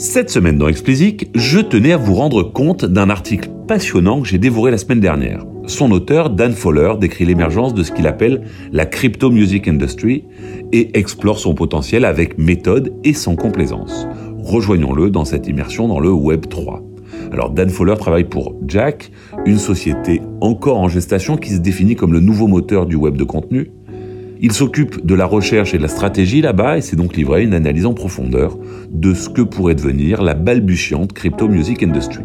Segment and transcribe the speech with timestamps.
[0.00, 4.38] Cette semaine dans Explicit, je tenais à vous rendre compte d'un article passionnant que j'ai
[4.38, 5.44] dévoré la semaine dernière.
[5.66, 10.22] Son auteur, Dan Fowler, décrit l'émergence de ce qu'il appelle la crypto music industry
[10.70, 14.06] et explore son potentiel avec méthode et sans complaisance.
[14.38, 16.80] Rejoignons-le dans cette immersion dans le Web 3.
[17.32, 19.10] Alors Dan Fowler travaille pour Jack,
[19.46, 23.24] une société encore en gestation qui se définit comme le nouveau moteur du web de
[23.24, 23.72] contenu
[24.40, 27.42] il s'occupe de la recherche et de la stratégie là-bas et s'est donc livré à
[27.42, 28.56] une analyse en profondeur
[28.90, 32.22] de ce que pourrait devenir la balbutiante crypto music industry.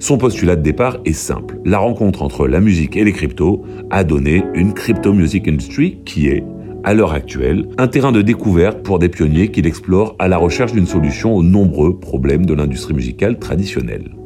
[0.00, 1.58] Son postulat de départ est simple.
[1.64, 6.28] La rencontre entre la musique et les cryptos a donné une crypto music industry qui
[6.28, 6.44] est,
[6.84, 10.72] à l'heure actuelle, un terrain de découverte pour des pionniers qui l'explorent à la recherche
[10.72, 14.17] d'une solution aux nombreux problèmes de l'industrie musicale traditionnelle.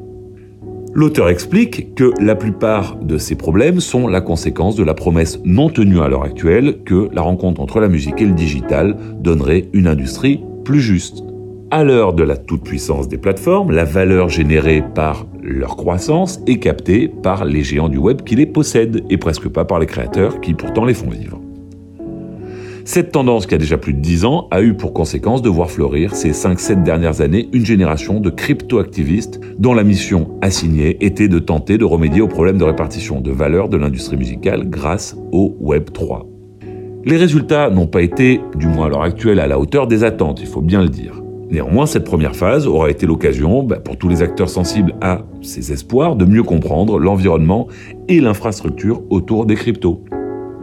[0.95, 5.71] L'auteur explique que la plupart de ces problèmes sont la conséquence de la promesse non
[5.71, 9.87] tenue à l'heure actuelle que la rencontre entre la musique et le digital donnerait une
[9.87, 11.25] industrie plus juste.
[11.71, 17.09] À l'heure de la toute-puissance des plateformes, la valeur générée par leur croissance est captée
[17.09, 20.53] par les géants du web qui les possèdent et presque pas par les créateurs qui
[20.53, 21.41] pourtant les font vivre.
[22.84, 25.70] Cette tendance, qui a déjà plus de 10 ans, a eu pour conséquence de voir
[25.70, 31.38] fleurir ces 5-7 dernières années une génération de crypto-activistes dont la mission assignée était de
[31.38, 35.91] tenter de remédier aux problèmes de répartition de valeur de l'industrie musicale grâce au Web
[35.92, 36.27] 3.
[37.05, 40.41] Les résultats n'ont pas été, du moins à l'heure actuelle, à la hauteur des attentes,
[40.41, 41.22] il faut bien le dire.
[41.50, 45.70] Néanmoins, cette première phase aura été l'occasion, bah, pour tous les acteurs sensibles à ces
[45.70, 47.69] espoirs, de mieux comprendre l'environnement
[48.08, 50.03] et l'infrastructure autour des cryptos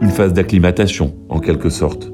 [0.00, 2.12] une phase d'acclimatation en quelque sorte.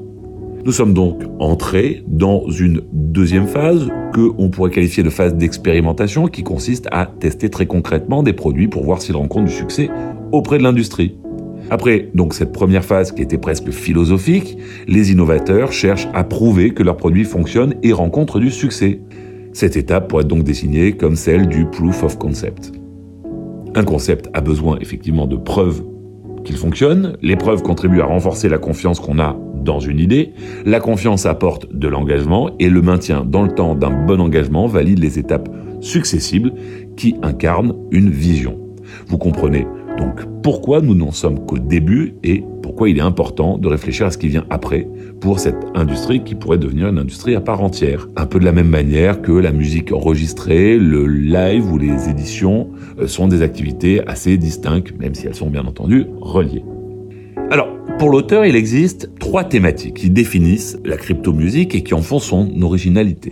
[0.65, 6.27] Nous sommes donc entrés dans une deuxième phase que on pourrait qualifier de phase d'expérimentation
[6.27, 9.89] qui consiste à tester très concrètement des produits pour voir s'ils rencontrent du succès
[10.33, 11.15] auprès de l'industrie.
[11.69, 16.83] Après donc cette première phase qui était presque philosophique, les innovateurs cherchent à prouver que
[16.83, 18.99] leurs produits fonctionnent et rencontrent du succès.
[19.53, 22.73] Cette étape pourrait donc désignée comme celle du proof of concept.
[23.75, 25.81] Un concept a besoin effectivement de preuves
[26.47, 30.31] qu'il fonctionne, l'épreuve contribue à renforcer la confiance qu'on a dans une idée,
[30.65, 34.99] la confiance apporte de l'engagement et le maintien dans le temps d'un bon engagement valide
[34.99, 35.49] les étapes
[35.81, 36.53] successibles
[36.95, 38.57] qui incarnent une vision.
[39.07, 43.67] Vous comprenez donc pourquoi nous n'en sommes qu'au début et pourquoi il est important de
[43.67, 44.87] réfléchir à ce qui vient après
[45.19, 48.07] pour cette industrie qui pourrait devenir une industrie à part entière?
[48.15, 52.69] Un peu de la même manière que la musique enregistrée, le live ou les éditions
[52.99, 56.63] euh, sont des activités assez distinctes, même si elles sont bien entendu reliées.
[57.49, 62.19] Alors, pour l'auteur, il existe trois thématiques qui définissent la crypto-musique et qui en font
[62.19, 63.31] son originalité.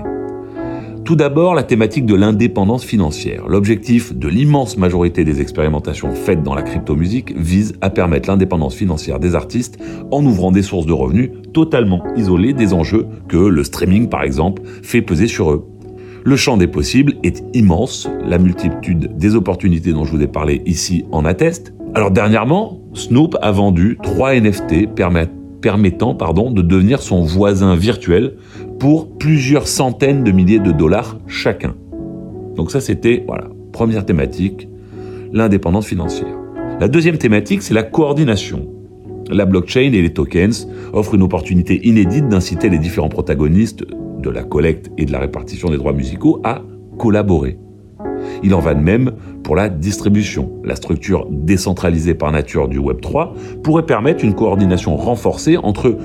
[1.06, 3.48] Tout d'abord, la thématique de l'indépendance financière.
[3.48, 9.20] L'objectif de l'immense majorité des expérimentations faites dans la crypto-musique vise à permettre l'indépendance financière
[9.20, 9.78] des artistes
[10.10, 14.64] en ouvrant des sources de revenus totalement isolées des enjeux que le streaming, par exemple,
[14.82, 15.68] fait peser sur eux.
[16.24, 20.64] Le champ des possibles est immense, la multitude des opportunités dont je vous ai parlé
[20.66, 21.72] ici en atteste.
[21.94, 24.96] Alors dernièrement, Snoop a vendu trois NFT
[25.66, 28.36] permettant pardon, de devenir son voisin virtuel
[28.80, 31.75] pour plusieurs centaines de milliers de dollars chacun.
[32.56, 34.68] Donc ça, c'était, voilà, première thématique,
[35.34, 36.38] l'indépendance financière.
[36.80, 38.68] La deuxième thématique, c'est la coordination.
[39.30, 43.84] La blockchain et les tokens offrent une opportunité inédite d'inciter les différents protagonistes
[44.19, 46.62] de la collecte et de la répartition des droits musicaux à
[46.97, 47.58] collaborer.
[48.44, 50.52] Il en va de même pour la distribution.
[50.64, 55.97] La structure décentralisée par nature du Web3 pourrait permettre une coordination renforcée entre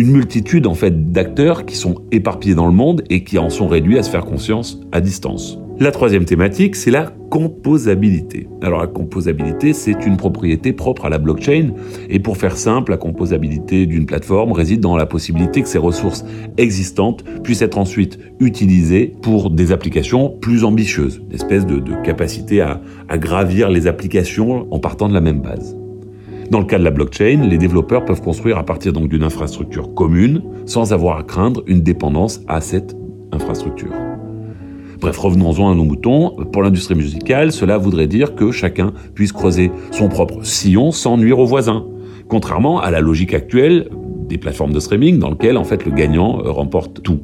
[0.00, 3.68] une multitude en fait d'acteurs qui sont éparpillés dans le monde et qui en sont
[3.68, 5.58] réduits à se faire conscience à distance.
[5.78, 8.48] La troisième thématique, c'est la composabilité.
[8.62, 11.72] Alors la composabilité, c'est une propriété propre à la blockchain
[12.08, 16.24] et pour faire simple, la composabilité d'une plateforme réside dans la possibilité que ses ressources
[16.56, 22.80] existantes puissent être ensuite utilisées pour des applications plus ambitieuses, une espèce de, capacité à
[23.18, 25.76] gravir les applications en partant de la même base.
[26.50, 29.94] Dans le cas de la blockchain, les développeurs peuvent construire à partir donc d'une infrastructure
[29.94, 32.96] commune sans avoir à craindre une dépendance à cette
[33.30, 33.92] infrastructure.
[35.00, 36.34] Bref, revenons-en à nos moutons.
[36.52, 41.38] Pour l'industrie musicale, cela voudrait dire que chacun puisse creuser son propre sillon sans nuire
[41.38, 41.86] aux voisins.
[42.26, 43.88] Contrairement à la logique actuelle
[44.28, 47.20] des plateformes de streaming dans lequel en fait le gagnant euh, remporte tout.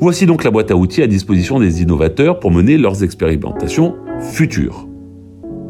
[0.00, 4.88] Voici donc la boîte à outils à disposition des innovateurs pour mener leurs expérimentations futures.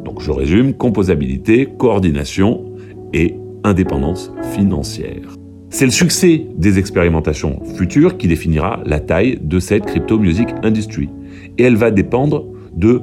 [0.04, 2.65] Donc je résume, composabilité, coordination,
[3.12, 5.36] et indépendance financière.
[5.70, 11.10] C'est le succès des expérimentations futures qui définira la taille de cette crypto music industry.
[11.58, 13.02] Et elle va dépendre de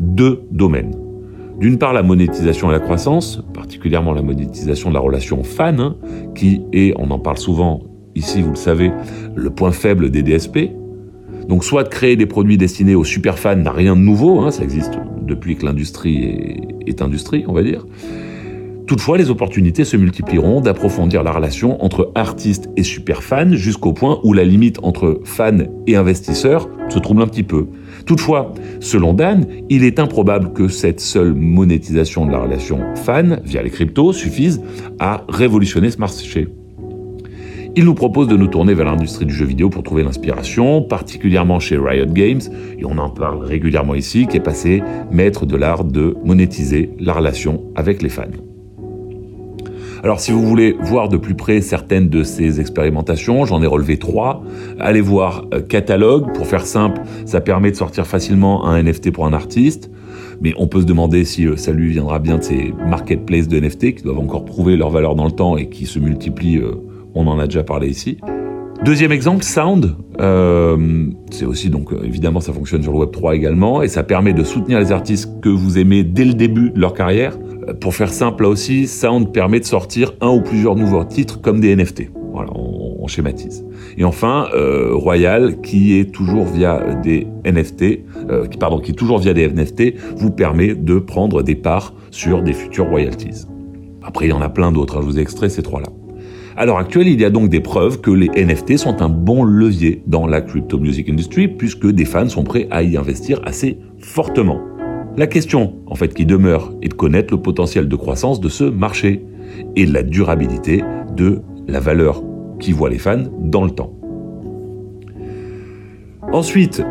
[0.00, 0.96] deux domaines.
[1.60, 5.96] D'une part, la monétisation et la croissance, particulièrement la monétisation de la relation fan, hein,
[6.34, 7.82] qui est, on en parle souvent
[8.14, 8.92] ici, vous le savez,
[9.34, 10.70] le point faible des DSP.
[11.48, 14.50] Donc soit de créer des produits destinés aux super fans n'a rien de nouveau, hein,
[14.50, 17.86] ça existe depuis que l'industrie est, est industrie, on va dire.
[18.88, 24.18] Toutefois, les opportunités se multiplieront d'approfondir la relation entre artistes et super fans jusqu'au point
[24.24, 27.66] où la limite entre fans et investisseurs se trouble un petit peu.
[28.06, 33.62] Toutefois, selon Dan, il est improbable que cette seule monétisation de la relation fan via
[33.62, 34.62] les cryptos suffise
[34.98, 36.48] à révolutionner ce marché.
[37.76, 41.60] Il nous propose de nous tourner vers l'industrie du jeu vidéo pour trouver l'inspiration, particulièrement
[41.60, 42.40] chez Riot Games,
[42.78, 44.82] et on en parle régulièrement ici, qui est passé
[45.12, 48.24] maître de l'art de monétiser la relation avec les fans.
[50.04, 53.96] Alors si vous voulez voir de plus près certaines de ces expérimentations, j'en ai relevé
[53.96, 54.44] trois.
[54.78, 59.26] Allez voir euh, Catalogue, pour faire simple, ça permet de sortir facilement un NFT pour
[59.26, 59.90] un artiste.
[60.40, 63.58] Mais on peut se demander si euh, ça lui viendra bien de ces marketplaces de
[63.58, 66.76] NFT qui doivent encore prouver leur valeur dans le temps et qui se multiplient, euh,
[67.14, 68.18] on en a déjà parlé ici.
[68.84, 69.96] Deuxième exemple, Sound.
[71.32, 74.44] c'est aussi donc évidemment ça fonctionne sur le Web 3 également et ça permet de
[74.44, 77.36] soutenir les artistes que vous aimez dès le début de leur carrière
[77.74, 81.60] pour faire simple là aussi, Sound permet de sortir un ou plusieurs nouveaux titres comme
[81.60, 82.10] des NFT.
[82.32, 83.64] Voilà, on, schématise.
[83.96, 88.94] Et enfin, euh, Royal, qui est toujours via des NFT, euh, qui, pardon, qui est
[88.94, 93.46] toujours via des NFT, vous permet de prendre des parts sur des futurs royalties.
[94.02, 94.98] Après, il y en a plein d'autres.
[94.98, 95.88] Hein, je vous ai extrait ces trois-là.
[96.58, 99.42] À l'heure actuelle, il y a donc des preuves que les NFT sont un bon
[99.42, 103.78] levier dans la crypto music industry, puisque des fans sont prêts à y investir assez
[104.00, 104.60] fortement.
[105.18, 108.62] La question, en fait, qui demeure est de connaître le potentiel de croissance de ce
[108.62, 109.24] marché
[109.74, 110.84] et la durabilité
[111.16, 112.22] de la valeur
[112.60, 113.98] qui voit les fans dans le temps.
[116.32, 116.84] Ensuite,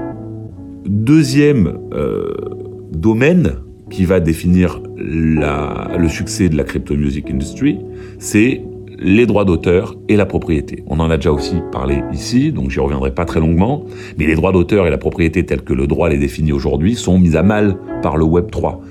[0.85, 2.33] deuxième euh,
[2.91, 3.59] domaine
[3.89, 7.79] qui va définir le succès de la crypto music industry,
[8.19, 8.61] c'est
[8.99, 10.83] les droits d'auteur et la propriété.
[10.87, 13.85] On en a déjà aussi parlé ici, donc j'y reviendrai pas très longuement,
[14.17, 17.19] mais les droits d'auteur et la propriété tels que le droit les définit aujourd'hui sont
[17.19, 18.81] mis à mal par le Web 3,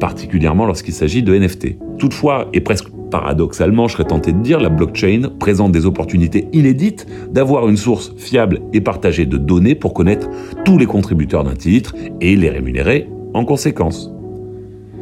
[0.00, 1.76] particulièrement lorsqu'il s'agit de NFT.
[1.98, 7.06] Toutefois, et presque paradoxalement, je serais tenté de dire, la blockchain présente des opportunités inédites
[7.30, 10.28] d'avoir une source fiable et partagée de données pour connaître
[10.64, 14.15] tous les contributeurs d'un titre et les rémunérer en conséquence.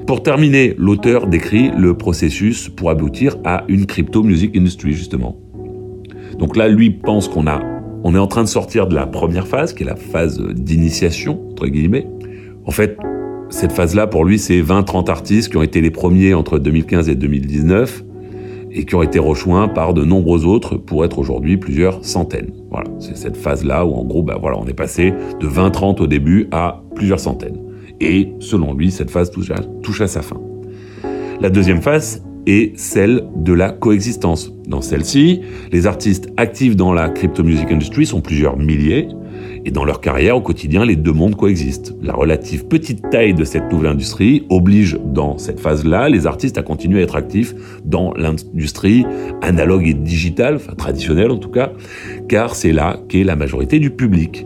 [0.07, 5.39] Pour terminer, l'auteur décrit le processus pour aboutir à une crypto music industry, justement.
[6.39, 7.63] Donc là, lui pense qu'on a,
[8.03, 11.49] on est en train de sortir de la première phase, qui est la phase d'initiation,
[11.51, 12.07] entre guillemets.
[12.67, 12.99] En fait,
[13.49, 17.15] cette phase-là, pour lui, c'est 20-30 artistes qui ont été les premiers entre 2015 et
[17.15, 18.05] 2019
[18.73, 22.51] et qui ont été rejoints par de nombreux autres pour être aujourd'hui plusieurs centaines.
[22.71, 26.07] Voilà, c'est cette phase-là où en gros, bah voilà, on est passé de 20-30 au
[26.07, 27.57] début à plusieurs centaines.
[28.05, 30.39] Et selon lui, cette phase touche à, sa fin.
[31.41, 34.53] La deuxième phase est celle de la coexistence.
[34.69, 35.41] Dans celle-ci,
[35.73, 39.09] les artistes actifs dans la crypto music industry sont plusieurs milliers,
[39.65, 41.95] et dans leur carrière au quotidien, les deux mondes coexistent.
[42.03, 46.63] La relative petite taille de cette nouvelle industrie oblige dans cette phase-là les artistes à
[46.63, 47.55] continuer à être actifs
[47.87, 49.07] dans l'industrie
[49.41, 51.73] analogue et digitale, enfin traditionnelle en tout cas,
[52.29, 54.45] car c'est là qu'est la majorité du public.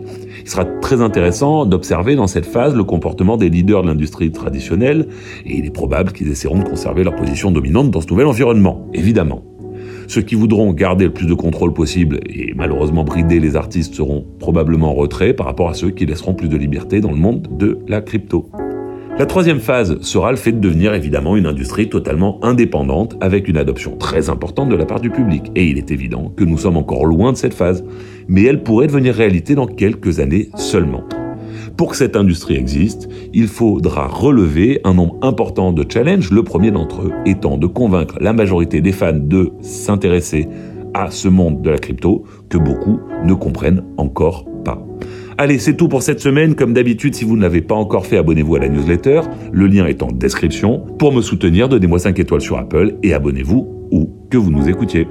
[0.49, 5.07] Il sera très intéressant d'observer dans cette phase le comportement des leaders de l'industrie traditionnelle
[5.45, 8.87] et il est probable qu'ils essaieront de conserver leur position dominante dans ce nouvel environnement,
[8.95, 9.43] évidemment.
[10.07, 14.25] Ceux qui voudront garder le plus de contrôle possible et malheureusement brider les artistes seront
[14.39, 17.47] probablement en retrait par rapport à ceux qui laisseront plus de liberté dans le monde
[17.59, 18.49] de la crypto.
[19.19, 23.57] La troisième phase sera le fait de devenir évidemment une industrie totalement indépendante avec une
[23.57, 25.51] adoption très importante de la part du public.
[25.55, 27.83] Et il est évident que nous sommes encore loin de cette phase,
[28.29, 31.03] mais elle pourrait devenir réalité dans quelques années seulement.
[31.75, 36.71] Pour que cette industrie existe, il faudra relever un nombre important de challenges, le premier
[36.71, 40.47] d'entre eux étant de convaincre la majorité des fans de s'intéresser
[40.93, 44.81] à ce monde de la crypto que beaucoup ne comprennent encore pas.
[45.41, 46.53] Allez, c'est tout pour cette semaine.
[46.53, 49.21] Comme d'habitude, si vous ne l'avez pas encore fait, abonnez-vous à la newsletter.
[49.53, 50.79] Le lien est en description.
[50.99, 55.07] Pour me soutenir, donnez-moi 5 étoiles sur Apple et abonnez-vous où que vous nous écoutiez.